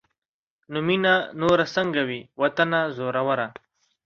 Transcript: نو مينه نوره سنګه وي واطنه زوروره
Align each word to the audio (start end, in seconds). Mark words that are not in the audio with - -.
نو 0.71 0.79
مينه 0.87 1.13
نوره 1.41 1.65
سنګه 1.75 2.03
وي 2.09 2.19
واطنه 2.39 2.79
زوروره 2.95 3.47